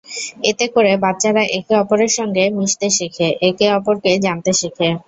[0.49, 4.87] এতে করে বাচ্চারা একে অপরের সঙ্গে মিশতে শেখে, একে অপরকে জানতে শেখে।